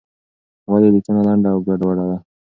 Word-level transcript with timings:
ولې 0.71 0.89
لیکنه 0.95 1.21
لنډه 1.27 1.49
او 1.53 1.59
ګډوډه 1.67 2.05
ده؟ 2.09 2.17